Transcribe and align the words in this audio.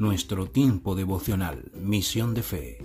nuestro 0.00 0.46
tiempo 0.46 0.94
devocional, 0.94 1.70
misión 1.78 2.32
de 2.32 2.42
fe. 2.42 2.78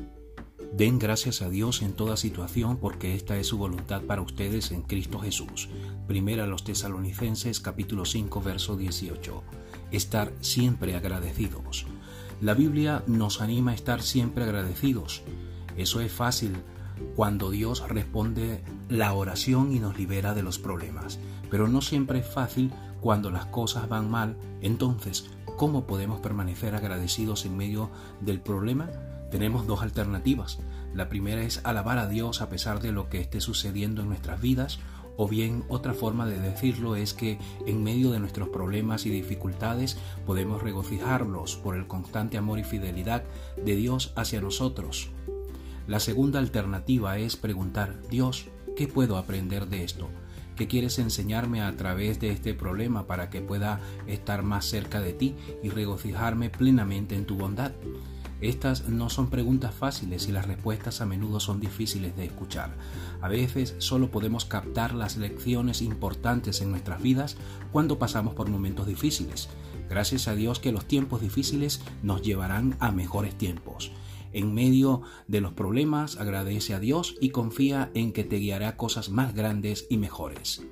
Den 0.73 0.99
gracias 0.99 1.41
a 1.41 1.49
Dios 1.49 1.81
en 1.81 1.93
toda 1.93 2.17
situación 2.17 2.75
porque 2.75 3.15
esta 3.15 3.37
es 3.37 3.47
su 3.47 3.57
voluntad 3.57 4.01
para 4.01 4.21
ustedes 4.21 4.71
en 4.71 4.81
Cristo 4.81 5.19
Jesús. 5.19 5.69
Primera 6.07 6.43
a 6.43 6.47
los 6.47 6.65
tesalonicenses 6.65 7.61
capítulo 7.61 8.03
5 8.03 8.41
verso 8.41 8.75
18. 8.75 9.43
Estar 9.91 10.33
siempre 10.41 10.97
agradecidos. 10.97 11.85
La 12.41 12.53
Biblia 12.53 13.01
nos 13.07 13.39
anima 13.39 13.71
a 13.71 13.75
estar 13.75 14.01
siempre 14.01 14.43
agradecidos. 14.43 15.21
Eso 15.77 16.01
es 16.01 16.11
fácil 16.11 16.51
cuando 17.15 17.49
Dios 17.49 17.87
responde 17.87 18.61
la 18.89 19.13
oración 19.13 19.71
y 19.71 19.79
nos 19.79 19.97
libera 19.97 20.33
de 20.33 20.43
los 20.43 20.59
problemas. 20.59 21.19
Pero 21.49 21.69
no 21.69 21.79
siempre 21.79 22.19
es 22.19 22.27
fácil 22.27 22.73
cuando 22.99 23.29
las 23.29 23.45
cosas 23.45 23.87
van 23.87 24.11
mal. 24.11 24.35
Entonces, 24.59 25.29
¿cómo 25.55 25.85
podemos 25.85 26.19
permanecer 26.19 26.75
agradecidos 26.75 27.45
en 27.45 27.57
medio 27.57 27.89
del 28.21 28.41
problema? 28.41 28.89
Tenemos 29.31 29.67
dos 29.67 29.81
alternativas. 29.81 30.59
La 30.93 31.09
primera 31.09 31.41
es 31.41 31.61
alabar 31.63 31.97
a 31.97 32.07
Dios 32.07 32.41
a 32.41 32.49
pesar 32.49 32.81
de 32.81 32.91
lo 32.91 33.09
que 33.09 33.19
esté 33.19 33.41
sucediendo 33.41 34.01
en 34.01 34.09
nuestras 34.09 34.41
vidas, 34.41 34.79
o 35.17 35.27
bien 35.27 35.63
otra 35.69 35.93
forma 35.93 36.25
de 36.25 36.39
decirlo 36.39 36.95
es 36.95 37.13
que 37.13 37.39
en 37.65 37.83
medio 37.83 38.11
de 38.11 38.19
nuestros 38.19 38.49
problemas 38.49 39.05
y 39.05 39.09
dificultades 39.09 39.97
podemos 40.25 40.61
regocijarnos 40.61 41.55
por 41.55 41.75
el 41.75 41.87
constante 41.87 42.37
amor 42.37 42.59
y 42.59 42.63
fidelidad 42.63 43.23
de 43.63 43.75
Dios 43.75 44.11
hacia 44.15 44.41
nosotros. 44.41 45.09
La 45.87 45.99
segunda 45.99 46.39
alternativa 46.39 47.17
es 47.17 47.37
preguntar, 47.37 47.95
Dios, 48.09 48.47
¿qué 48.75 48.87
puedo 48.87 49.17
aprender 49.17 49.67
de 49.67 49.83
esto? 49.83 50.09
¿Qué 50.55 50.67
quieres 50.67 50.99
enseñarme 50.99 51.61
a 51.61 51.75
través 51.75 52.19
de 52.21 52.29
este 52.29 52.53
problema 52.53 53.07
para 53.07 53.29
que 53.29 53.41
pueda 53.41 53.81
estar 54.07 54.41
más 54.41 54.65
cerca 54.65 55.01
de 55.01 55.11
ti 55.11 55.35
y 55.61 55.69
regocijarme 55.69 56.49
plenamente 56.49 57.15
en 57.15 57.25
tu 57.25 57.35
bondad? 57.35 57.73
Estas 58.39 58.87
no 58.87 59.09
son 59.09 59.29
preguntas 59.29 59.73
fáciles 59.73 60.27
y 60.27 60.31
las 60.31 60.45
respuestas 60.45 61.01
a 61.01 61.05
menudo 61.05 61.39
son 61.39 61.59
difíciles 61.59 62.15
de 62.15 62.25
escuchar. 62.25 62.75
A 63.21 63.27
veces 63.27 63.75
solo 63.79 64.11
podemos 64.11 64.45
captar 64.45 64.93
las 64.93 65.17
lecciones 65.17 65.81
importantes 65.81 66.61
en 66.61 66.71
nuestras 66.71 67.01
vidas 67.01 67.37
cuando 67.71 67.99
pasamos 67.99 68.33
por 68.33 68.49
momentos 68.49 68.87
difíciles. 68.87 69.49
Gracias 69.89 70.27
a 70.27 70.35
Dios 70.35 70.59
que 70.59 70.71
los 70.71 70.85
tiempos 70.85 71.21
difíciles 71.21 71.81
nos 72.01 72.21
llevarán 72.21 72.75
a 72.79 72.91
mejores 72.91 73.37
tiempos. 73.37 73.91
En 74.33 74.53
medio 74.53 75.01
de 75.27 75.41
los 75.41 75.53
problemas, 75.53 76.17
agradece 76.17 76.73
a 76.73 76.79
Dios 76.79 77.15
y 77.21 77.29
confía 77.29 77.91
en 77.93 78.11
que 78.11 78.23
te 78.23 78.37
guiará 78.37 78.77
cosas 78.77 79.09
más 79.09 79.33
grandes 79.33 79.87
y 79.89 79.97
mejores. 79.97 80.63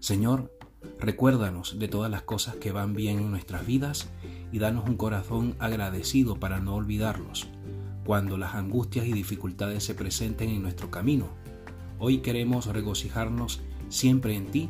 Señor, 0.00 0.52
recuérdanos 0.98 1.78
de 1.78 1.88
todas 1.88 2.10
las 2.10 2.22
cosas 2.22 2.56
que 2.56 2.72
van 2.72 2.94
bien 2.94 3.18
en 3.18 3.30
nuestras 3.30 3.66
vidas 3.66 4.10
y 4.52 4.58
danos 4.58 4.88
un 4.88 4.96
corazón 4.96 5.54
agradecido 5.58 6.40
para 6.40 6.60
no 6.60 6.74
olvidarlos 6.74 7.48
cuando 8.04 8.36
las 8.36 8.54
angustias 8.54 9.06
y 9.06 9.12
dificultades 9.12 9.84
se 9.84 9.94
presenten 9.94 10.50
en 10.50 10.62
nuestro 10.62 10.90
camino. 10.90 11.28
Hoy 11.98 12.18
queremos 12.18 12.66
regocijarnos 12.66 13.60
siempre 13.88 14.34
en 14.34 14.46
ti 14.46 14.68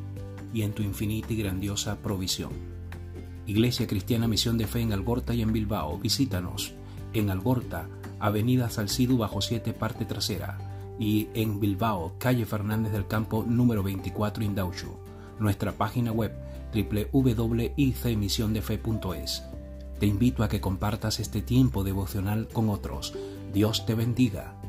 y 0.52 0.62
en 0.62 0.72
tu 0.72 0.82
infinita 0.82 1.32
y 1.32 1.36
grandiosa 1.36 2.02
provisión. 2.02 2.50
Iglesia 3.46 3.86
Cristiana 3.86 4.28
Misión 4.28 4.58
de 4.58 4.66
Fe 4.66 4.80
en 4.80 4.92
Algorta 4.92 5.34
y 5.34 5.42
en 5.42 5.52
Bilbao. 5.52 5.98
Visítanos 5.98 6.74
en 7.14 7.30
Algorta 7.30 7.88
Avenida 8.20 8.70
Salcido 8.70 9.16
bajo 9.16 9.40
7 9.40 9.72
parte 9.72 10.04
trasera 10.04 10.58
y 10.98 11.28
en 11.32 11.58
Bilbao, 11.58 12.12
calle 12.18 12.44
Fernández 12.44 12.92
del 12.92 13.06
Campo 13.06 13.42
número 13.48 13.82
24 13.82 14.44
Indauchu. 14.44 14.98
Nuestra 15.38 15.72
página 15.72 16.12
web 16.12 16.34
www.icmisiondefe.es. 16.74 19.44
Te 19.98 20.06
invito 20.06 20.44
a 20.44 20.48
que 20.48 20.60
compartas 20.60 21.18
este 21.18 21.40
tiempo 21.40 21.82
devocional 21.84 22.48
con 22.48 22.68
otros. 22.68 23.14
Dios 23.52 23.86
te 23.86 23.94
bendiga. 23.94 24.59